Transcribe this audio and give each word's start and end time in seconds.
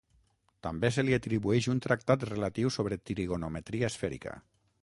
També 0.67 0.89
se 0.95 1.03
li 1.05 1.15
atribueix 1.17 1.69
un 1.75 1.83
tractat 1.87 2.27
relatiu 2.31 2.75
sobre 2.79 3.01
trigonometria 3.11 3.93
esfèrica. 3.95 4.39